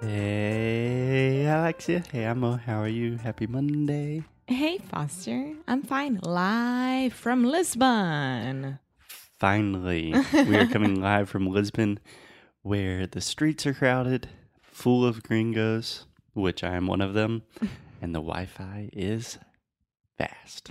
Hey, 0.00 1.46
Alexia. 1.46 2.02
Hey, 2.12 2.26
Amo. 2.26 2.56
How 2.56 2.80
are 2.82 2.88
you? 2.88 3.16
Happy 3.16 3.46
Monday. 3.46 4.22
Hey, 4.46 4.78
Foster. 4.78 5.54
I'm 5.66 5.82
fine. 5.82 6.20
Live 6.22 7.14
from 7.14 7.44
Lisbon. 7.44 8.78
Finally, 9.38 10.14
we 10.32 10.56
are 10.56 10.66
coming 10.66 11.00
live 11.00 11.28
from 11.28 11.46
Lisbon, 11.46 11.98
where 12.62 13.06
the 13.06 13.20
streets 13.20 13.66
are 13.66 13.74
crowded, 13.74 14.28
full 14.62 15.04
of 15.04 15.22
gringos, 15.22 16.04
which 16.34 16.62
I 16.62 16.74
am 16.74 16.86
one 16.86 17.00
of 17.00 17.14
them, 17.14 17.42
and 18.02 18.14
the 18.14 18.20
Wi 18.20 18.46
Fi 18.46 18.90
is 18.92 19.38
fast. 20.18 20.70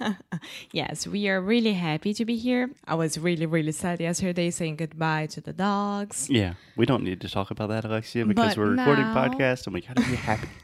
yes, 0.72 1.06
we 1.06 1.28
are 1.28 1.40
really 1.40 1.74
happy 1.74 2.14
to 2.14 2.24
be 2.24 2.36
here. 2.36 2.70
I 2.86 2.94
was 2.94 3.18
really, 3.18 3.46
really 3.46 3.72
sad 3.72 4.00
yesterday 4.00 4.50
saying 4.50 4.76
goodbye 4.76 5.26
to 5.26 5.40
the 5.40 5.52
dogs. 5.52 6.28
Yeah, 6.30 6.54
we 6.76 6.86
don't 6.86 7.04
need 7.04 7.20
to 7.20 7.28
talk 7.28 7.50
about 7.50 7.68
that, 7.68 7.84
Alexia, 7.84 8.24
because 8.24 8.54
But 8.54 8.58
we're 8.58 8.70
recording 8.76 9.04
podcast 9.04 9.66
and 9.66 9.74
we 9.74 9.80
gotta 9.82 10.02
be 10.02 10.16
happy. 10.16 10.48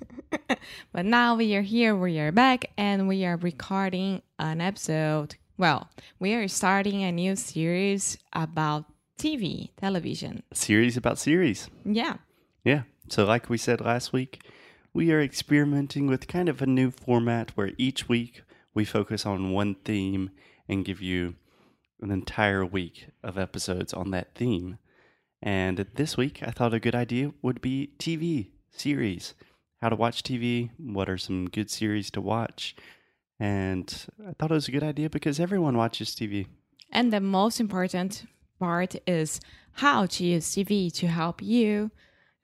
But 0.93 1.05
now 1.05 1.37
we 1.37 1.55
are 1.55 1.63
here, 1.63 1.95
we 1.95 2.19
are 2.19 2.33
back, 2.33 2.71
and 2.77 3.07
we 3.07 3.25
are 3.25 3.37
recording 3.37 4.23
an 4.39 4.61
episode. 4.61 5.37
Well, 5.57 5.91
we 6.19 6.35
are 6.35 6.49
starting 6.49 7.05
a 7.05 7.13
new 7.13 7.37
series 7.37 8.19
about 8.33 8.85
TV, 9.19 9.71
television. 9.77 10.43
series 10.53 10.97
about 10.97 11.19
series. 11.19 11.69
Yeah. 11.85 12.17
Yeah. 12.65 12.83
So, 13.09 13.25
like 13.25 13.49
we 13.49 13.59
said 13.59 13.81
last 13.81 14.13
week, 14.13 14.43
we 14.95 15.11
are 15.11 15.21
experimenting 15.21 16.07
with 16.07 16.29
kind 16.29 16.49
of 16.49 16.63
a 16.63 16.67
new 16.67 16.93
format 16.93 17.51
where 17.57 17.73
each 17.77 18.09
week 18.09 18.43
we 18.73 18.85
focus 18.85 19.27
on 19.27 19.51
one 19.51 19.75
theme 19.85 20.31
and 20.69 20.85
give 20.85 21.03
you 21.03 21.35
an 22.01 22.13
entire 22.13 22.65
week 22.65 23.09
of 23.23 23.37
episodes 23.37 23.93
on 23.93 24.13
that 24.13 24.35
theme. 24.37 24.79
And 25.43 25.79
this 25.95 26.17
week, 26.17 26.43
I 26.43 26.53
thought 26.53 26.73
a 26.73 26.81
good 26.81 26.95
idea 26.95 27.33
would 27.43 27.61
be 27.61 27.91
TV 27.99 28.51
series. 28.71 29.35
How 29.83 29.89
to 29.89 29.97
watch 29.97 30.23
TV, 30.23 30.71
what 30.79 31.11
are 31.11 31.19
some 31.19 31.51
good 31.51 31.71
series 31.71 32.11
to 32.13 32.21
watch. 32.21 32.77
And 33.41 33.93
I 34.27 34.33
thought 34.33 34.53
it 34.53 34.55
was 34.55 34.69
a 34.69 34.73
good 34.73 34.85
idea 34.85 35.11
because 35.11 35.41
everyone 35.41 35.77
watches 35.77 36.11
TV. 36.11 36.47
And 36.93 37.13
the 37.13 37.21
most 37.21 37.59
important 37.59 38.25
part 38.61 38.95
is 39.09 39.41
how 39.73 40.07
to 40.07 40.25
use 40.25 40.55
TV 40.55 40.93
to 40.95 41.09
help 41.09 41.43
you 41.43 41.91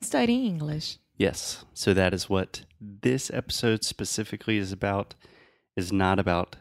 study 0.01 0.47
English. 0.47 0.99
Yes. 1.21 1.67
So 1.75 1.93
that 1.93 2.15
is 2.15 2.31
what 2.31 2.63
this 2.81 3.31
episode 3.35 3.85
specifically 3.85 4.57
is 4.57 4.73
about. 4.73 5.15
Is 5.77 5.93
not 5.93 6.19
about 6.19 6.57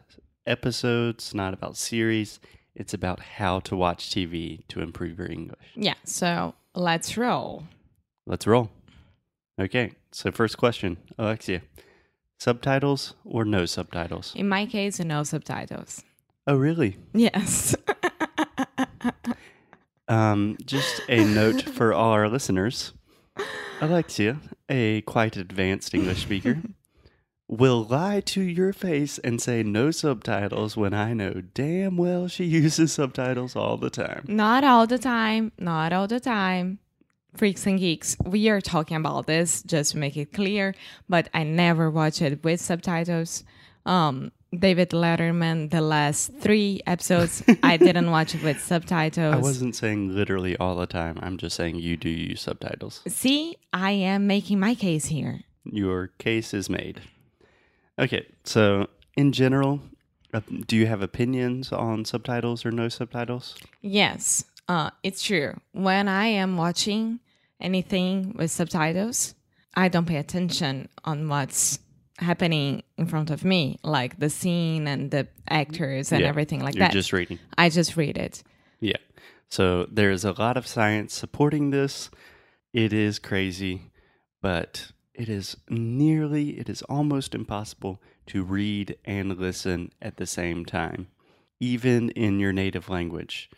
episodes, 0.46 1.34
not 1.34 1.54
about 1.54 1.78
series. 1.78 2.40
It's 2.74 2.92
about 2.92 3.20
how 3.20 3.60
to 3.60 3.74
watch 3.74 4.10
TV 4.10 4.66
to 4.68 4.82
improve 4.82 5.18
your 5.18 5.32
English. 5.32 5.72
Yeah, 5.74 5.94
so 6.04 6.54
let's 6.74 7.16
roll. 7.16 7.64
Let's 8.26 8.46
roll. 8.46 8.68
Okay. 9.58 9.92
So 10.12 10.30
first 10.30 10.58
question, 10.58 10.98
Alexia. 11.16 11.62
Subtitles 12.38 13.14
or 13.24 13.46
no 13.46 13.64
subtitles? 13.64 14.34
In 14.36 14.46
my 14.46 14.66
case, 14.66 15.00
no 15.00 15.22
subtitles. 15.22 16.04
Oh, 16.46 16.56
really? 16.56 16.98
Yes. 17.14 17.74
Um, 20.08 20.56
just 20.66 21.02
a 21.08 21.24
note 21.24 21.62
for 21.62 21.94
all 21.94 22.10
our 22.10 22.28
listeners. 22.28 22.92
Alexia, 23.80 24.38
a 24.68 25.00
quite 25.02 25.36
advanced 25.36 25.94
English 25.94 26.22
speaker, 26.22 26.58
will 27.48 27.84
lie 27.84 28.20
to 28.20 28.42
your 28.42 28.72
face 28.72 29.18
and 29.18 29.40
say 29.40 29.62
no 29.62 29.90
subtitles 29.90 30.76
when 30.76 30.92
I 30.92 31.14
know 31.14 31.42
damn 31.54 31.96
well 31.96 32.28
she 32.28 32.44
uses 32.44 32.92
subtitles 32.92 33.56
all 33.56 33.76
the 33.76 33.90
time. 33.90 34.24
not 34.28 34.64
all 34.64 34.86
the 34.86 34.98
time. 34.98 35.52
Not 35.58 35.92
all 35.92 36.06
the 36.06 36.20
time. 36.20 36.78
Freaks 37.34 37.64
and 37.66 37.78
geeks, 37.78 38.16
we 38.24 38.48
are 38.48 38.60
talking 38.60 38.96
about 38.96 39.26
this 39.26 39.62
just 39.62 39.92
to 39.92 39.98
make 39.98 40.16
it 40.16 40.32
clear, 40.32 40.74
but 41.08 41.28
I 41.32 41.44
never 41.44 41.88
watch 41.90 42.20
it 42.20 42.42
with 42.42 42.60
subtitles. 42.60 43.44
Um, 43.86 44.32
David 44.56 44.90
Letterman, 44.90 45.70
the 45.70 45.80
last 45.80 46.32
three 46.40 46.80
episodes, 46.86 47.42
I 47.62 47.76
didn't 47.76 48.10
watch 48.10 48.34
it 48.34 48.42
with 48.42 48.60
subtitles. 48.60 49.34
I 49.34 49.38
wasn't 49.38 49.76
saying 49.76 50.14
literally 50.14 50.56
all 50.56 50.74
the 50.74 50.86
time. 50.86 51.18
I'm 51.22 51.36
just 51.36 51.56
saying 51.56 51.76
you 51.76 51.96
do 51.96 52.08
use 52.08 52.42
subtitles. 52.42 53.00
See, 53.06 53.56
I 53.72 53.92
am 53.92 54.26
making 54.26 54.58
my 54.58 54.74
case 54.74 55.06
here. 55.06 55.40
Your 55.64 56.08
case 56.18 56.52
is 56.52 56.68
made. 56.68 57.00
Okay, 57.98 58.26
so 58.44 58.88
in 59.16 59.30
general, 59.32 59.80
uh, 60.34 60.40
do 60.66 60.76
you 60.76 60.86
have 60.86 61.02
opinions 61.02 61.70
on 61.72 62.04
subtitles 62.04 62.64
or 62.64 62.72
no 62.72 62.88
subtitles? 62.88 63.56
Yes, 63.82 64.44
uh, 64.68 64.90
it's 65.02 65.22
true. 65.22 65.60
When 65.72 66.08
I 66.08 66.26
am 66.26 66.56
watching 66.56 67.20
anything 67.60 68.34
with 68.36 68.50
subtitles, 68.50 69.34
I 69.74 69.88
don't 69.88 70.06
pay 70.06 70.16
attention 70.16 70.88
on 71.04 71.28
what's 71.28 71.78
happening 72.20 72.82
in 72.96 73.06
front 73.06 73.30
of 73.30 73.44
me, 73.44 73.78
like 73.82 74.18
the 74.18 74.30
scene 74.30 74.86
and 74.86 75.10
the 75.10 75.28
actors 75.48 76.12
and 76.12 76.22
Yeah, 76.22 76.28
everything 76.28 76.60
like 76.60 76.74
You're 76.74 76.86
that. 76.86 76.92
just 76.92 77.12
reading. 77.12 77.38
I 77.56 77.68
just 77.70 77.96
read 77.96 78.16
it. 78.16 78.42
Yeah. 78.80 78.96
So 79.48 79.86
there's 79.90 80.24
a 80.24 80.32
lot 80.32 80.56
of 80.56 80.66
science 80.66 81.12
supporting 81.14 81.70
this. 81.70 82.10
It 82.72 82.92
is 82.92 83.18
crazy, 83.18 83.90
but 84.40 84.92
it 85.14 85.28
is 85.28 85.56
nearly, 85.68 86.58
it 86.58 86.68
is 86.68 86.82
almost 86.82 87.34
impossible 87.34 88.00
to 88.26 88.44
read 88.44 88.96
and 89.04 89.36
listen 89.38 89.90
at 90.00 90.16
the 90.18 90.26
same 90.26 90.64
time, 90.64 91.08
even 91.58 92.10
in 92.10 92.38
your 92.38 92.52
native 92.52 92.88
language. 92.88 93.50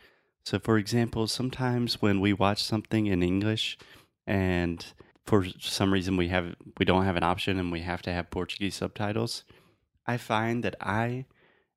So, 0.45 0.59
for 0.59 0.79
example, 0.79 1.27
sometimes 1.27 2.01
when 2.01 2.21
we 2.21 2.33
watch 2.33 2.65
something 2.65 3.07
in 3.07 3.23
English 3.23 3.79
and 4.27 4.85
for 5.27 5.47
some 5.61 5.93
reason 5.93 6.17
we 6.17 6.29
have 6.29 6.55
we 6.79 6.85
don't 6.85 7.05
have 7.05 7.17
an 7.17 7.23
option 7.23 7.59
and 7.59 7.71
we 7.71 7.81
have 7.81 8.03
to 8.03 8.13
have 8.13 8.31
Portuguese 8.31 8.77
subtitles, 8.77 9.45
I 10.07 10.17
find 10.17 10.63
that 10.65 10.77
I 10.81 11.27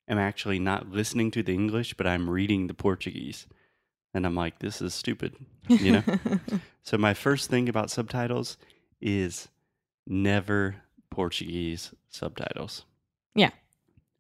am 0.08 0.18
actually 0.18 0.60
not 0.60 0.90
listening 0.90 1.32
to 1.32 1.44
the 1.44 1.54
English, 1.54 1.96
but 1.96 2.08
I'm 2.08 2.30
reading 2.30 2.68
the 2.68 2.74
Portuguese. 2.74 3.48
And 4.14 4.26
I'm 4.26 4.36
like, 4.36 4.60
this 4.60 4.82
is 4.82 4.94
stupid, 4.94 5.36
you 5.68 5.92
know? 5.92 6.04
so, 6.84 6.98
my 6.98 7.14
first 7.14 7.50
thing 7.50 7.68
about 7.68 7.92
subtitles 7.92 8.56
is 9.02 9.50
never 10.08 10.78
Portuguese 11.10 11.94
subtitles. 12.10 12.86
Yeah. 13.36 13.52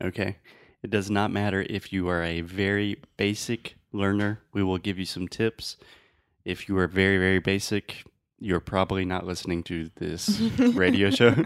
Okay. 0.04 0.38
It 0.84 0.90
does 0.90 1.10
not 1.10 1.32
matter 1.32 1.66
if 1.70 1.94
you 1.94 2.10
are 2.10 2.22
a 2.24 2.42
very 2.42 2.98
basic 3.18 3.76
learner, 3.92 4.42
we 4.54 4.64
will 4.64 4.78
give 4.78 5.00
you 5.00 5.06
some 5.06 5.28
tips. 5.28 5.78
If 6.44 6.70
you 6.70 6.78
are 6.78 6.88
very, 6.88 7.18
very 7.18 7.40
basic, 7.40 8.04
you're 8.40 8.60
probably 8.60 9.06
not 9.06 9.26
listening 9.26 9.64
to 9.64 9.90
this 9.96 10.40
radio 10.60 11.10
show. 11.10 11.46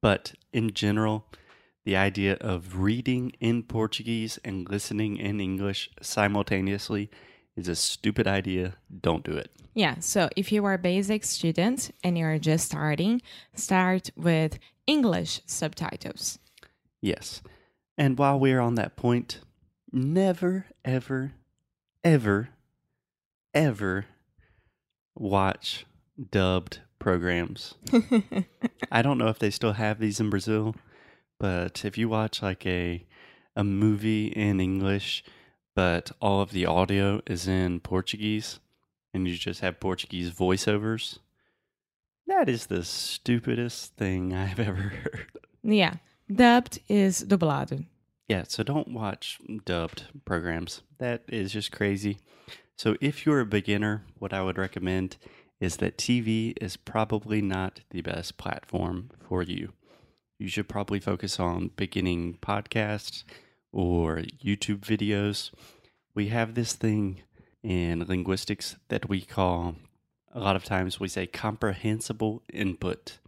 But 0.00 0.34
in 0.52 0.72
general, 0.72 1.26
the 1.84 1.96
idea 1.96 2.34
of 2.40 2.78
reading 2.78 3.32
in 3.40 3.62
Portuguese 3.62 4.38
and 4.44 4.68
listening 4.68 5.16
in 5.16 5.40
English 5.40 5.90
simultaneously 6.00 7.10
is 7.56 7.68
a 7.68 7.76
stupid 7.76 8.26
idea. 8.26 8.74
Don't 9.00 9.24
do 9.24 9.36
it. 9.36 9.50
Yeah, 9.74 9.96
so 10.00 10.28
if 10.36 10.52
you 10.52 10.64
are 10.64 10.74
a 10.74 10.78
basic 10.78 11.24
student 11.24 11.90
and 12.04 12.18
you're 12.18 12.38
just 12.38 12.66
starting, 12.66 13.22
start 13.54 14.10
with 14.16 14.58
English 14.86 15.40
subtitles. 15.46 16.38
Yes. 17.00 17.42
And 17.96 18.18
while 18.18 18.38
we're 18.38 18.60
on 18.60 18.74
that 18.76 18.96
point, 18.96 19.40
never, 19.92 20.66
ever, 20.84 21.32
ever, 22.04 22.50
ever 23.54 24.06
watch 25.14 25.86
dubbed 26.30 26.80
programs. 26.98 27.74
I 28.92 29.02
don't 29.02 29.18
know 29.18 29.28
if 29.28 29.38
they 29.38 29.50
still 29.50 29.72
have 29.72 29.98
these 29.98 30.20
in 30.20 30.30
Brazil, 30.30 30.74
but 31.38 31.84
if 31.84 31.98
you 31.98 32.08
watch 32.08 32.42
like 32.42 32.64
a 32.66 33.04
a 33.54 33.64
movie 33.64 34.28
in 34.28 34.60
English, 34.60 35.22
but 35.74 36.10
all 36.20 36.40
of 36.40 36.52
the 36.52 36.64
audio 36.64 37.20
is 37.26 37.46
in 37.46 37.80
Portuguese, 37.80 38.60
and 39.12 39.28
you 39.28 39.36
just 39.36 39.60
have 39.60 39.80
Portuguese 39.80 40.30
voiceovers, 40.30 41.18
that 42.26 42.48
is 42.48 42.66
the 42.66 42.84
stupidest 42.84 43.94
thing 43.96 44.32
I've 44.34 44.60
ever 44.60 44.74
heard. 44.74 45.26
Yeah, 45.62 45.94
dubbed 46.32 46.80
is 46.88 47.24
dublado. 47.24 47.84
Yeah, 48.28 48.44
so 48.48 48.62
don't 48.62 48.88
watch 48.88 49.38
dubbed 49.64 50.04
programs. 50.24 50.82
That 50.98 51.22
is 51.28 51.52
just 51.52 51.72
crazy. 51.72 52.18
So 52.76 52.96
if 53.00 53.24
you're 53.24 53.40
a 53.40 53.46
beginner, 53.46 54.04
what 54.18 54.32
I 54.32 54.42
would 54.42 54.58
recommend 54.58 55.16
is 55.60 55.76
that 55.76 55.96
TV 55.96 56.54
is 56.60 56.76
probably 56.76 57.40
not 57.40 57.80
the 57.90 58.00
best 58.00 58.36
platform 58.36 59.10
for 59.28 59.42
you. 59.42 59.72
You 60.38 60.48
should 60.48 60.68
probably 60.68 60.98
focus 60.98 61.38
on 61.38 61.70
beginning 61.76 62.38
podcasts 62.42 63.22
or 63.72 64.16
YouTube 64.44 64.80
videos. 64.80 65.52
We 66.14 66.28
have 66.28 66.54
this 66.54 66.72
thing 66.72 67.22
in 67.62 68.04
linguistics 68.06 68.76
that 68.88 69.08
we 69.08 69.20
call, 69.20 69.76
a 70.32 70.40
lot 70.40 70.56
of 70.56 70.64
times 70.64 70.98
we 70.98 71.08
say 71.08 71.26
comprehensible 71.26 72.42
input. 72.52 73.18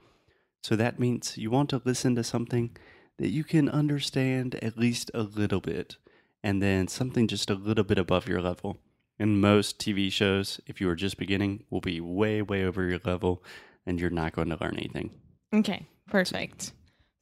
So 0.63 0.75
that 0.77 0.99
means 0.99 1.39
you 1.39 1.51
want 1.51 1.71
to 1.71 1.83
listen 1.85 2.17
to 2.17 2.25
something 2.25 2.77
that 3.19 3.31
you 3.31 3.45
can 3.45 3.69
understand 3.69 4.57
at 4.57 4.77
least 4.77 5.11
a 5.15 5.23
little 5.23 5.61
bit, 5.61 5.99
and 6.43 6.61
then 6.61 6.89
something 6.89 7.29
just 7.29 7.49
a 7.49 7.55
little 7.55 7.85
bit 7.85 7.99
above 7.99 8.27
your 8.27 8.41
level. 8.41 8.79
And 9.19 9.41
most 9.41 9.79
TV 9.79 10.11
shows, 10.11 10.61
if 10.67 10.81
you 10.81 10.89
are 10.89 10.97
just 10.97 11.19
beginning, 11.19 11.65
will 11.71 11.81
be 11.81 12.01
way, 12.01 12.43
way 12.43 12.65
over 12.65 12.83
your 12.89 13.01
level, 13.05 13.45
and 13.87 14.01
you're 14.01 14.11
not 14.11 14.33
going 14.33 14.49
to 14.49 14.59
learn 14.61 14.77
anything. 14.77 15.11
Okay, 15.55 15.87
perfect. 16.09 16.73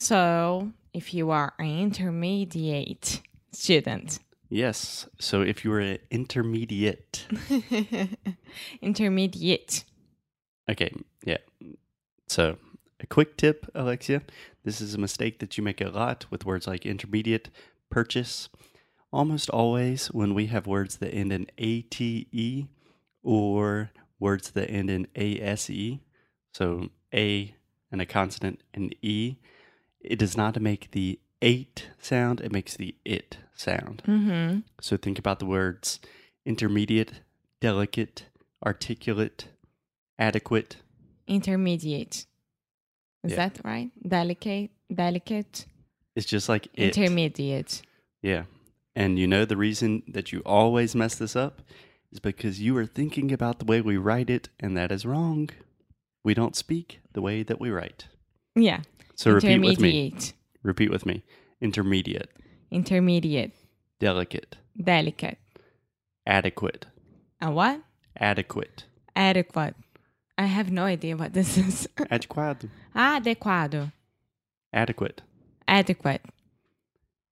So, 0.00 0.73
if 0.94 1.12
you 1.12 1.31
are 1.31 1.53
an 1.59 1.79
intermediate 1.79 3.21
student, 3.53 4.19
Yes. 4.53 5.09
So 5.19 5.41
if 5.41 5.65
you 5.65 5.73
are 5.73 5.81
an 5.81 5.99
intermediate, 6.11 7.27
intermediate, 8.83 9.85
okay, 10.69 10.93
yeah. 11.25 11.39
So 12.29 12.59
a 13.00 13.06
quick 13.06 13.39
tip, 13.39 13.71
Alexia. 13.75 14.21
This 14.62 14.83
is 14.83 14.93
a 14.93 14.99
mistake 14.99 15.39
that 15.39 15.56
you 15.56 15.65
make 15.65 15.81
a 15.81 15.89
lot 15.89 16.27
with 16.31 16.44
words 16.44 16.67
like 16.67 16.85
intermediate, 16.85 17.49
purchase. 17.89 18.50
Almost 19.12 19.50
always, 19.50 20.06
when 20.06 20.32
we 20.35 20.47
have 20.47 20.67
words 20.67 20.97
that 20.97 21.12
end 21.14 21.32
in 21.32 21.47
ate 21.59 22.67
or 23.23 23.91
words 24.19 24.50
that 24.53 24.70
end 24.70 24.91
in 24.91 25.06
ase, 25.14 25.99
so 26.55 26.88
a 27.14 27.55
and 27.91 28.00
a 28.00 28.06
consonant 28.06 28.62
and 28.73 28.94
e, 29.03 29.37
it 30.00 30.19
does 30.19 30.37
not 30.37 30.61
make 30.61 30.91
the 30.93 31.20
eight 31.43 31.88
sound, 32.00 32.41
it 32.41 32.50
makes 32.53 32.76
the 32.76 32.94
it 33.05 33.37
sound. 33.55 34.03
mm-hmm. 34.06 34.61
So 34.81 34.97
think 34.97 35.19
about 35.19 35.38
the 35.41 35.47
words 35.47 36.00
intermediate, 36.47 37.20
delicate, 37.61 38.25
articulate, 38.65 39.49
adequate. 40.19 40.76
intermediate. 41.26 42.26
Is 43.25 43.32
Yeah. 43.32 43.37
that 43.37 43.61
right? 43.65 43.91
Delicate, 44.08 44.70
delicate, 44.93 45.67
It's 46.17 46.26
just 46.26 46.49
like 46.49 46.67
it. 46.75 46.97
intermediate. 46.97 47.82
yeah. 48.23 48.44
And 48.94 49.19
you 49.19 49.27
know 49.27 49.44
the 49.44 49.56
reason 49.56 50.03
that 50.09 50.33
you 50.33 50.41
always 50.44 50.94
mess 50.94 51.15
this 51.15 51.35
up 51.35 51.62
is 52.11 52.19
because 52.21 52.61
you 52.61 52.77
are 52.77 52.87
thinking 52.87 53.33
about 53.33 53.59
the 53.59 53.65
way 53.65 53.81
we 53.81 53.97
write 53.97 54.29
it, 54.29 54.49
and 54.61 54.77
that 54.77 54.93
is 54.93 55.06
wrong. 55.06 55.49
We 56.25 56.35
don't 56.35 56.55
speak 56.56 57.00
the 57.12 57.23
way 57.23 57.43
that 57.43 57.59
we 57.61 57.71
write. 57.71 58.06
Yeah. 58.55 58.83
So 59.15 59.31
repeat 59.33 59.61
with 59.61 59.81
me. 59.81 60.06
intermediate, 60.09 60.33
Repeat 60.62 60.91
with 60.91 61.06
me. 61.06 61.23
Intermediate, 61.61 62.29
intermediate, 62.71 63.53
delicate, 64.00 64.56
delicate. 64.83 65.39
adequate, 66.27 66.87
And 67.41 67.55
what? 67.55 67.81
adequate, 68.19 68.85
Adequate. 69.15 69.75
I 70.39 70.47
have 70.47 70.71
no 70.73 70.85
idea 70.85 71.17
what 71.17 71.33
this 71.35 71.56
is. 71.59 71.89
adequado, 72.11 72.69
Adequado. 72.94 73.93
adequate, 74.73 75.23
Adequate. 75.69 76.23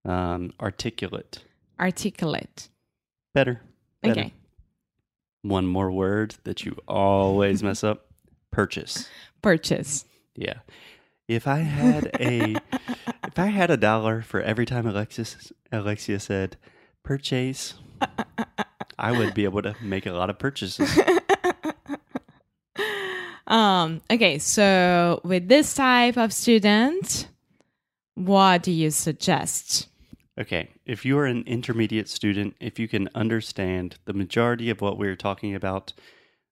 um, 0.05 0.53
articulate, 0.61 1.43
Articulate. 1.81 2.69
better, 3.33 3.61
better. 4.01 4.19
Okay. 4.21 4.33
One 5.41 5.65
more 5.65 5.91
word 5.91 6.35
that 6.43 6.63
you 6.63 6.77
always 6.87 7.63
mess 7.67 7.83
up 7.83 8.05
purchase. 8.51 9.09
Purchase. 9.41 10.05
Yeah. 10.35 10.59
If 11.27 11.47
I 11.47 11.59
had 11.59 12.11
a 12.19 12.57
if 13.25 13.39
I 13.39 13.47
had 13.47 13.71
a 13.71 13.77
dollar 13.77 14.21
for 14.21 14.41
every 14.41 14.65
time 14.65 14.85
Alexis 14.85 15.51
Alexia 15.71 16.19
said 16.19 16.57
purchase, 17.03 17.75
I 18.99 19.11
would 19.11 19.33
be 19.33 19.45
able 19.45 19.61
to 19.63 19.75
make 19.81 20.05
a 20.05 20.11
lot 20.11 20.29
of 20.29 20.37
purchases. 20.37 20.99
Um, 23.51 24.01
okay, 24.09 24.39
so 24.39 25.19
with 25.25 25.49
this 25.49 25.75
type 25.75 26.15
of 26.17 26.31
student, 26.31 27.27
what 28.15 28.63
do 28.63 28.71
you 28.71 28.91
suggest? 28.91 29.89
Okay, 30.39 30.69
if 30.85 31.03
you 31.03 31.17
are 31.17 31.25
an 31.25 31.43
intermediate 31.45 32.07
student, 32.07 32.55
if 32.59 32.79
you 32.79 32.87
can 32.87 33.09
understand 33.13 33.97
the 34.05 34.13
majority 34.13 34.69
of 34.69 34.79
what 34.79 34.97
we're 34.97 35.17
talking 35.17 35.53
about, 35.53 35.93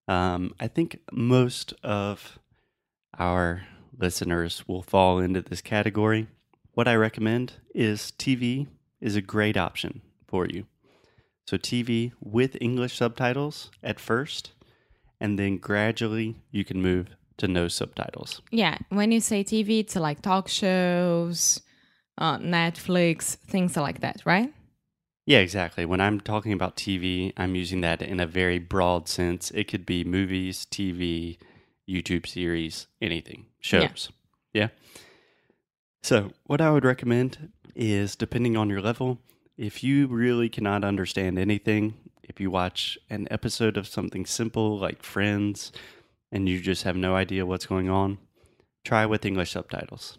um, 0.07 0.53
I 0.59 0.67
think 0.67 0.99
most 1.11 1.73
of 1.81 2.39
our 3.17 3.63
listeners 3.97 4.67
will 4.67 4.81
fall 4.81 5.19
into 5.19 5.41
this 5.41 5.61
category. 5.61 6.27
What 6.73 6.87
I 6.87 6.95
recommend 6.95 7.53
is 7.73 8.11
TV 8.17 8.67
is 8.99 9.15
a 9.15 9.21
great 9.21 9.55
option 9.55 10.01
for 10.27 10.45
you. 10.45 10.65
So, 11.47 11.57
TV 11.57 12.11
with 12.19 12.57
English 12.61 12.97
subtitles 12.97 13.71
at 13.81 13.99
first, 13.99 14.51
and 15.19 15.39
then 15.39 15.57
gradually 15.57 16.35
you 16.51 16.63
can 16.63 16.81
move 16.81 17.07
to 17.37 17.47
no 17.47 17.67
subtitles. 17.67 18.41
Yeah, 18.51 18.77
when 18.89 19.11
you 19.11 19.19
say 19.19 19.43
TV, 19.43 19.79
it's 19.79 19.95
like 19.95 20.21
talk 20.21 20.47
shows, 20.47 21.61
uh, 22.19 22.38
Netflix, 22.38 23.38
things 23.38 23.75
like 23.75 24.01
that, 24.01 24.21
right? 24.25 24.54
Yeah, 25.25 25.39
exactly. 25.39 25.86
When 25.86 26.01
I'm 26.01 26.19
talking 26.19 26.54
about 26.54 26.75
TV, 26.75 27.33
I'm 27.38 27.56
using 27.56 27.81
that 27.81 28.01
in 28.01 28.19
a 28.19 28.27
very 28.27 28.60
broad 28.60 29.07
sense. 29.07 29.51
It 29.51 29.68
could 29.68 29.86
be 29.86 30.04
movies, 30.04 30.68
TV, 30.69 31.38
YouTube 31.88 32.27
series, 32.27 32.88
anything, 33.01 33.45
shows. 33.60 34.10
Yeah. 34.54 34.69
So, 36.01 36.31
what 36.45 36.62
I 36.62 36.71
would 36.71 36.86
recommend 36.86 37.51
is 37.75 38.16
depending 38.16 38.57
on 38.57 38.69
your 38.69 38.81
level, 38.81 39.19
if 39.57 39.83
you 39.83 40.07
really 40.07 40.50
cannot 40.50 40.83
understand 40.83 41.38
anything, 41.38 41.94
if 42.24 42.39
you 42.39 42.50
watch 42.50 42.98
an 43.10 43.27
episode 43.30 43.77
of 43.77 43.88
something 43.88 44.25
simple 44.25 44.77
like 44.80 45.04
Friends 45.04 45.71
and 46.31 46.48
you 46.48 46.62
just 46.62 46.83
have 46.83 46.95
no 46.95 47.16
idea 47.16 47.45
what's 47.45 47.66
going 47.66 47.89
on, 47.89 48.18
try 48.83 49.06
with 49.06 49.25
English 49.25 49.51
subtitles. 49.51 50.18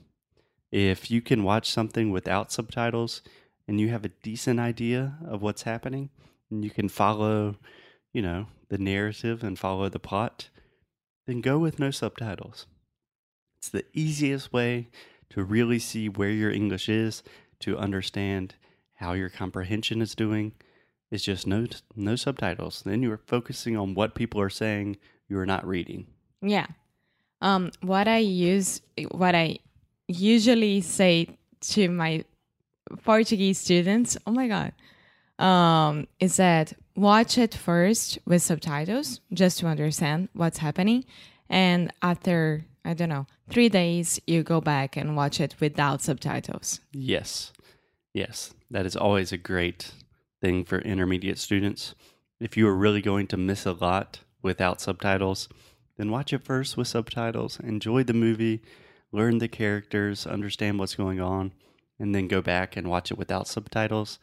If 0.72 1.10
you 1.10 1.20
can 1.20 1.42
watch 1.42 1.70
something 1.70 2.10
without 2.10 2.52
subtitles 2.52 3.22
and 3.66 3.80
you 3.80 3.88
have 3.88 4.04
a 4.04 4.10
decent 4.22 4.60
idea 4.60 5.18
of 5.26 5.42
what's 5.42 5.62
happening 5.62 6.10
and 6.50 6.64
you 6.64 6.70
can 6.70 6.88
follow, 6.88 7.56
you 8.12 8.22
know, 8.22 8.46
the 8.68 8.78
narrative 8.78 9.42
and 9.42 9.58
follow 9.58 9.88
the 9.88 9.98
plot, 9.98 10.48
then 11.26 11.40
go 11.40 11.58
with 11.58 11.78
no 11.78 11.90
subtitles. 11.90 12.66
It's 13.58 13.68
the 13.68 13.84
easiest 13.92 14.52
way 14.52 14.88
to 15.30 15.44
really 15.44 15.78
see 15.78 16.08
where 16.08 16.30
your 16.30 16.50
English 16.50 16.88
is, 16.88 17.22
to 17.60 17.76
understand 17.76 18.54
how 18.94 19.12
your 19.12 19.28
comprehension 19.28 20.00
is 20.00 20.14
doing. 20.14 20.52
It's 21.10 21.24
just 21.24 21.46
no 21.46 21.66
no 21.96 22.16
subtitles. 22.16 22.82
Then 22.84 23.02
you 23.02 23.10
are 23.12 23.20
focusing 23.26 23.76
on 23.76 23.94
what 23.94 24.14
people 24.14 24.40
are 24.40 24.50
saying. 24.50 24.96
You 25.28 25.38
are 25.38 25.46
not 25.46 25.66
reading. 25.66 26.06
Yeah. 26.42 26.66
Um, 27.42 27.70
what 27.80 28.06
I 28.06 28.18
use, 28.18 28.80
what 29.10 29.34
I 29.34 29.58
usually 30.10 30.80
say 30.80 31.28
to 31.60 31.88
my 31.88 32.24
Portuguese 33.02 33.58
students, 33.58 34.16
oh 34.26 34.32
my 34.32 34.48
God, 34.48 34.72
um, 35.44 36.06
is 36.18 36.36
that 36.36 36.72
watch 36.96 37.38
it 37.38 37.54
first 37.54 38.18
with 38.26 38.42
subtitles 38.42 39.20
just 39.32 39.58
to 39.60 39.66
understand 39.66 40.28
what's 40.32 40.58
happening. 40.58 41.04
And 41.48 41.92
after, 42.02 42.64
I 42.84 42.94
don't 42.94 43.08
know, 43.08 43.26
three 43.48 43.68
days, 43.68 44.20
you 44.26 44.42
go 44.42 44.60
back 44.60 44.96
and 44.96 45.16
watch 45.16 45.40
it 45.40 45.54
without 45.60 46.02
subtitles. 46.02 46.80
Yes. 46.92 47.52
Yes. 48.12 48.54
That 48.70 48.86
is 48.86 48.96
always 48.96 49.32
a 49.32 49.38
great 49.38 49.92
thing 50.40 50.64
for 50.64 50.78
intermediate 50.80 51.38
students. 51.38 51.94
If 52.40 52.56
you 52.56 52.66
are 52.68 52.76
really 52.76 53.02
going 53.02 53.26
to 53.28 53.36
miss 53.36 53.66
a 53.66 53.72
lot 53.72 54.20
without 54.42 54.80
subtitles, 54.80 55.48
then 55.96 56.10
watch 56.10 56.32
it 56.32 56.44
first 56.44 56.76
with 56.76 56.88
subtitles, 56.88 57.60
enjoy 57.60 58.04
the 58.04 58.14
movie, 58.14 58.62
learn 59.12 59.38
the 59.38 59.48
characters, 59.48 60.26
understand 60.26 60.78
what's 60.78 60.94
going 60.94 61.20
on, 61.20 61.52
and 61.98 62.14
then 62.14 62.28
go 62.28 62.40
back 62.40 62.76
and 62.76 62.88
watch 62.88 63.10
it 63.10 63.18
without 63.18 63.48
subtitles 63.48 64.18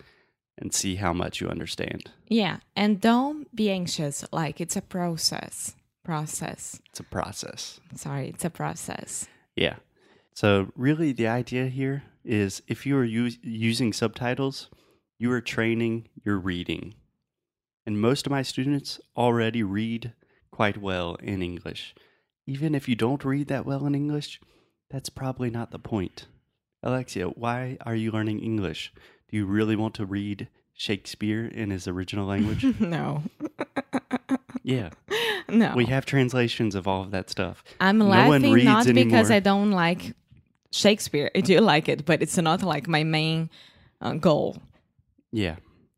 and 0.57 0.73
see 0.73 0.95
how 0.95 1.13
much 1.13 1.39
you 1.39 1.47
understand. 1.47 2.11
Yeah. 2.27 2.57
And 2.75 2.99
don't 2.99 3.53
be 3.55 3.69
anxious. 3.69 4.25
Like 4.31 4.59
it's 4.59 4.75
a 4.75 4.81
process. 4.81 5.75
Process. 6.03 6.81
It's 6.89 6.99
a 6.99 7.03
process. 7.03 7.79
Sorry, 7.95 8.29
it's 8.29 8.45
a 8.45 8.49
process. 8.49 9.27
Yeah. 9.55 9.75
So, 10.33 10.71
really, 10.75 11.11
the 11.11 11.27
idea 11.27 11.65
here 11.65 12.03
is 12.23 12.61
if 12.67 12.85
you 12.85 12.97
are 12.97 13.05
us- 13.05 13.37
using 13.41 13.91
subtitles, 13.91 14.69
you 15.17 15.31
are 15.31 15.41
training 15.41 16.07
your 16.23 16.37
reading. 16.37 16.93
And 17.85 17.99
most 17.99 18.25
of 18.25 18.31
my 18.31 18.41
students 18.41 18.99
already 19.15 19.63
read 19.63 20.13
quite 20.51 20.77
well 20.77 21.15
in 21.15 21.41
English. 21.41 21.95
Even 22.45 22.75
if 22.75 22.87
you 22.87 22.95
don't 22.95 23.25
read 23.25 23.47
that 23.47 23.65
well 23.65 23.85
in 23.85 23.95
English, 23.95 24.39
that's 24.89 25.09
probably 25.09 25.49
not 25.49 25.71
the 25.71 25.79
point. 25.79 26.27
Alexia, 26.83 27.27
why 27.27 27.77
are 27.85 27.95
you 27.95 28.11
learning 28.11 28.39
English? 28.39 28.93
Do 29.29 29.37
you 29.37 29.45
really 29.45 29.75
want 29.75 29.93
to 29.95 30.05
read 30.05 30.47
Shakespeare 30.73 31.45
in 31.45 31.71
his 31.71 31.87
original 31.87 32.25
language? 32.25 32.63
no. 32.79 33.23
yeah. 34.63 34.91
no. 35.49 35.73
We 35.75 35.85
have 35.85 36.05
translations 36.05 36.75
of 36.75 36.87
all 36.87 37.01
of 37.01 37.11
that 37.11 37.29
stuff. 37.29 37.63
I'm 37.79 37.97
no 37.97 38.05
laughing 38.05 38.63
not 38.63 38.85
because. 38.93 39.31
I 39.31 39.39
don't 39.39 39.71
like 39.71 40.13
Shakespeare. 40.71 41.31
I 41.35 41.41
do 41.41 41.59
like 41.73 41.89
it, 41.89 42.05
but 42.05 42.21
it's 42.21 42.37
not 42.37 42.61
like 42.61 42.87
my 42.87 43.03
main 43.03 43.49
uh, 44.01 44.13
goal. 44.13 44.57
Yeah, 45.31 45.57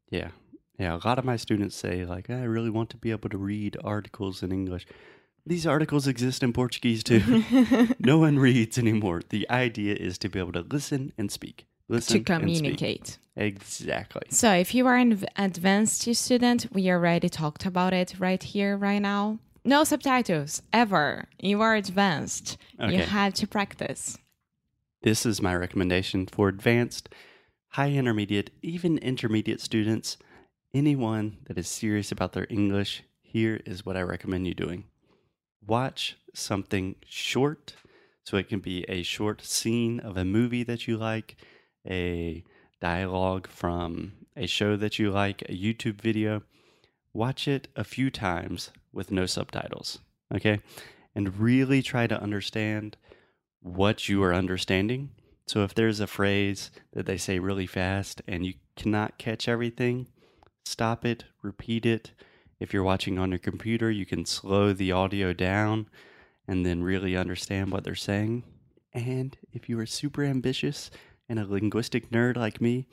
yeah, 0.09 0.29
yeah. 0.77 0.95
A 0.95 1.07
lot 1.07 1.19
of 1.19 1.25
my 1.25 1.35
students 1.35 1.75
say 1.75 2.05
like, 2.05 2.29
I 2.29 2.43
really 2.43 2.69
want 2.69 2.89
to 2.91 2.97
be 2.97 3.11
able 3.11 3.29
to 3.29 3.37
read 3.37 3.77
articles 3.83 4.41
in 4.41 4.51
English. 4.51 4.87
These 5.45 5.65
articles 5.65 6.07
exist 6.07 6.43
in 6.43 6.53
Portuguese 6.53 7.03
too. 7.03 7.43
no 7.99 8.17
one 8.17 8.37
reads 8.39 8.77
anymore. 8.77 9.21
The 9.29 9.49
idea 9.49 9.95
is 9.95 10.17
to 10.19 10.29
be 10.29 10.39
able 10.39 10.53
to 10.53 10.61
listen 10.61 11.13
and 11.17 11.31
speak. 11.31 11.65
Listen 11.87 12.23
to 12.23 12.23
communicate. 12.23 13.17
Exactly. 13.35 14.21
So, 14.29 14.51
if 14.53 14.75
you 14.75 14.85
are 14.85 14.95
an 14.95 15.25
advanced 15.37 16.13
student, 16.15 16.67
we 16.71 16.89
already 16.91 17.29
talked 17.29 17.65
about 17.65 17.93
it 17.93 18.15
right 18.19 18.41
here, 18.41 18.77
right 18.77 19.01
now. 19.01 19.39
No 19.65 19.83
subtitles 19.83 20.61
ever. 20.71 21.27
You 21.39 21.61
are 21.61 21.75
advanced. 21.75 22.57
You 22.79 22.99
have 22.99 23.33
to 23.35 23.47
practice. 23.47 24.17
This 25.01 25.25
is 25.25 25.41
my 25.41 25.55
recommendation 25.55 26.27
for 26.27 26.49
advanced, 26.49 27.09
high 27.69 27.91
intermediate, 27.91 28.51
even 28.61 28.97
intermediate 28.97 29.61
students. 29.61 30.17
Anyone 30.73 31.37
that 31.47 31.57
is 31.57 31.67
serious 31.67 32.11
about 32.11 32.33
their 32.33 32.45
English, 32.49 33.03
here 33.21 33.61
is 33.65 33.85
what 33.85 33.97
I 33.97 34.01
recommend 34.01 34.45
you 34.45 34.53
doing. 34.53 34.83
Watch 35.69 36.17
something 36.33 36.95
short. 37.05 37.75
So 38.23 38.37
it 38.37 38.49
can 38.49 38.59
be 38.59 38.83
a 38.89 39.03
short 39.03 39.45
scene 39.45 39.99
of 39.99 40.17
a 40.17 40.25
movie 40.25 40.63
that 40.63 40.87
you 40.87 40.97
like, 40.97 41.35
a 41.87 42.43
dialogue 42.81 43.47
from 43.47 44.13
a 44.35 44.47
show 44.47 44.75
that 44.77 44.97
you 44.97 45.11
like, 45.11 45.43
a 45.43 45.53
YouTube 45.53 46.01
video. 46.01 46.41
Watch 47.13 47.47
it 47.47 47.67
a 47.75 47.83
few 47.83 48.09
times 48.09 48.71
with 48.91 49.11
no 49.11 49.25
subtitles, 49.25 49.99
okay? 50.33 50.59
And 51.15 51.39
really 51.39 51.81
try 51.81 52.07
to 52.07 52.21
understand 52.21 52.97
what 53.61 54.09
you 54.09 54.23
are 54.23 54.33
understanding. 54.33 55.11
So 55.47 55.63
if 55.63 55.73
there's 55.73 55.99
a 55.99 56.07
phrase 56.07 56.71
that 56.93 57.05
they 57.05 57.17
say 57.17 57.39
really 57.39 57.67
fast 57.67 58.21
and 58.27 58.45
you 58.45 58.53
cannot 58.75 59.17
catch 59.17 59.47
everything, 59.47 60.07
stop 60.65 61.05
it, 61.05 61.25
repeat 61.41 61.85
it. 61.85 62.11
If 62.59 62.73
you're 62.73 62.83
watching 62.83 63.17
on 63.17 63.29
your 63.29 63.39
computer, 63.39 63.89
you 63.89 64.05
can 64.05 64.25
slow 64.25 64.73
the 64.73 64.91
audio 64.91 65.33
down 65.33 65.87
and 66.47 66.65
then 66.65 66.83
really 66.83 67.15
understand 67.15 67.71
what 67.71 67.83
they're 67.83 67.95
saying. 67.95 68.43
And 68.93 69.37
if 69.53 69.69
you 69.69 69.79
are 69.79 69.85
super 69.85 70.23
ambitious 70.23 70.91
and 71.29 71.39
a 71.39 71.45
linguistic 71.45 72.09
nerd 72.09 72.35
like 72.35 72.59
me, 72.59 72.87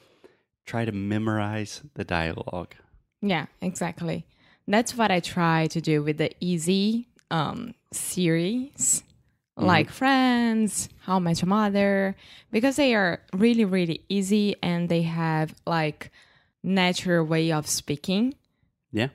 try 0.66 0.84
to 0.84 0.92
memorize 0.92 1.82
the 1.94 2.04
dialogue. 2.04 2.74
Yeah, 3.22 3.46
exactly. 3.60 4.26
That's 4.68 4.96
what 4.96 5.10
I 5.10 5.20
try 5.20 5.66
to 5.68 5.80
do 5.80 6.02
with 6.02 6.18
the 6.18 6.32
easy 6.40 7.08
um, 7.30 7.74
series, 7.92 9.02
like 9.56 9.90
Friends, 9.90 10.88
How 11.00 11.16
I 11.16 11.18
Met 11.20 11.40
Your 11.40 11.48
Mother, 11.48 12.14
because 12.50 12.76
they 12.76 12.94
are 12.94 13.20
really, 13.32 13.64
really 13.64 14.02
easy 14.08 14.54
and 14.62 14.88
they 14.88 15.02
have 15.02 15.54
like 15.66 16.10
natural 16.62 17.24
way 17.24 17.52
of 17.52 17.66
speaking. 17.66 18.34
Yeah. 18.92 19.08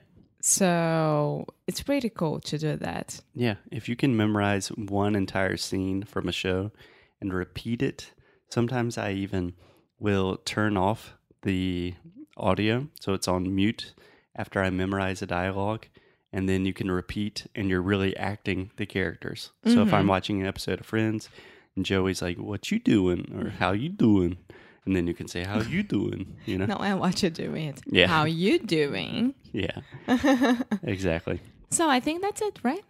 So 0.44 1.46
it's 1.68 1.82
pretty 1.82 2.10
cool 2.10 2.40
to 2.40 2.58
do 2.58 2.76
that. 2.76 3.20
Yeah, 3.32 3.54
if 3.70 3.88
you 3.88 3.94
can 3.94 4.16
memorize 4.16 4.68
one 4.68 5.14
entire 5.14 5.56
scene 5.56 6.02
from 6.02 6.28
a 6.28 6.32
show 6.32 6.72
and 7.20 7.32
repeat 7.32 7.80
it, 7.80 8.10
sometimes 8.50 8.98
I 8.98 9.12
even 9.12 9.54
will 10.00 10.38
turn 10.38 10.76
off 10.76 11.14
the 11.42 11.94
audio 12.36 12.88
so 13.00 13.12
it's 13.12 13.28
on 13.28 13.54
mute 13.54 13.92
after 14.34 14.60
I 14.60 14.70
memorize 14.70 15.22
a 15.22 15.26
dialogue 15.26 15.86
and 16.32 16.48
then 16.48 16.64
you 16.64 16.72
can 16.72 16.90
repeat 16.90 17.46
and 17.54 17.68
you're 17.68 17.82
really 17.82 18.16
acting 18.16 18.72
the 18.78 18.86
characters. 18.86 19.50
So 19.64 19.82
if 19.82 19.92
I'm 19.92 20.00
mm-hmm. 20.00 20.08
watching 20.08 20.40
an 20.40 20.48
episode 20.48 20.80
of 20.80 20.86
Friends 20.86 21.28
and 21.76 21.84
Joey's 21.84 22.22
like, 22.22 22.38
"What 22.38 22.70
you 22.70 22.78
doing?" 22.78 23.32
or 23.38 23.50
"How 23.50 23.72
you 23.72 23.90
doing?" 23.90 24.38
And 24.86 24.96
then 24.96 25.06
you 25.06 25.14
can 25.14 25.28
say, 25.28 25.44
"How 25.44 25.60
you 25.60 25.82
doing?" 25.82 26.36
you 26.46 26.58
know? 26.58 26.66
No, 26.66 26.76
I 26.76 26.94
watch 26.94 27.22
you 27.22 27.30
do 27.30 27.54
it. 27.54 27.80
Yeah. 27.86 28.06
How 28.08 28.24
you 28.24 28.58
doing? 28.58 29.34
Yeah. 29.52 29.80
exactly. 30.82 31.40
So 31.70 31.88
I 31.88 32.00
think 32.00 32.22
that's 32.22 32.42
it, 32.42 32.58
right? 32.62 32.84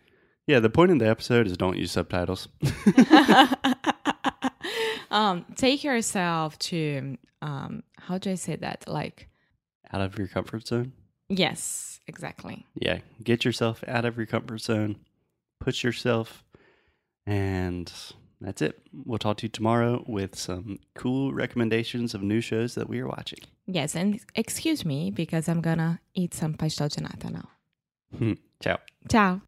Yeah, 0.46 0.60
the 0.60 0.70
point 0.70 0.90
of 0.90 0.98
the 0.98 1.08
episode 1.08 1.46
is 1.46 1.56
don't 1.56 1.76
use 1.78 1.92
subtitles. 1.92 2.48
um, 5.10 5.44
take 5.56 5.84
yourself 5.84 6.58
to 6.58 7.16
um, 7.42 7.82
how 7.98 8.18
do 8.18 8.30
I 8.30 8.34
say 8.34 8.56
that? 8.56 8.84
Like, 8.88 9.28
Out 9.92 10.00
of 10.00 10.18
your 10.18 10.28
comfort 10.28 10.66
zone. 10.66 10.92
yes, 11.28 12.00
exactly. 12.06 12.66
yeah, 12.74 12.98
get 13.22 13.44
yourself 13.44 13.84
out 13.86 14.04
of 14.04 14.16
your 14.16 14.26
comfort 14.26 14.60
zone, 14.60 14.96
push 15.60 15.84
yourself, 15.84 16.44
and 17.26 17.92
that's 18.44 18.62
it. 18.62 18.80
We'll 18.92 19.18
talk 19.18 19.36
to 19.38 19.44
you 19.44 19.48
tomorrow 19.48 20.04
with 20.06 20.36
some 20.38 20.78
cool 20.94 21.32
recommendations 21.32 22.14
of 22.14 22.22
new 22.22 22.40
shows 22.40 22.74
that 22.74 22.88
we 22.88 23.00
are 23.00 23.06
watching. 23.06 23.40
Yes, 23.66 23.94
and 23.94 24.20
excuse 24.34 24.84
me 24.84 25.10
because 25.10 25.48
I'm 25.48 25.60
gonna 25.60 26.00
eat 26.14 26.34
some 26.34 26.54
pastel 26.54 26.88
de 26.88 27.02
nata 27.02 27.30
now. 27.30 28.36
Ciao. 28.62 28.78
Ciao. 29.10 29.42